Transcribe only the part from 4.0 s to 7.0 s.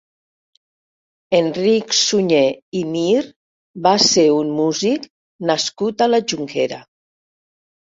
ser un músic nascut a la Jonquera.